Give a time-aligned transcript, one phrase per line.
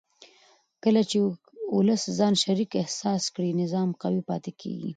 [0.83, 1.17] کله چې
[1.75, 4.89] ولس ځان شریک احساس کړي نظام قوي پاتې کېږي